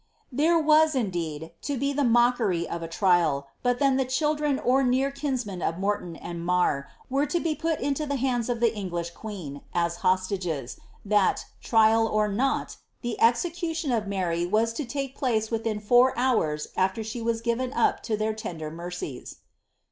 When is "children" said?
4.03-4.57